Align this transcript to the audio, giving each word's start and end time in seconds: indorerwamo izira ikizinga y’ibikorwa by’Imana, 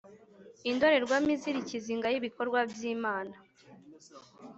indorerwamo 0.69 1.29
izira 1.35 1.57
ikizinga 1.63 2.07
y’ibikorwa 2.09 2.59
by’Imana, 2.71 3.35